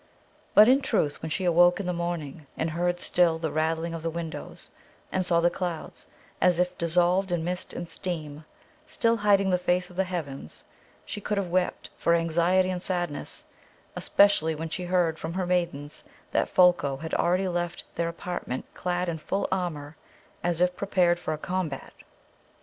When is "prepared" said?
20.75-21.19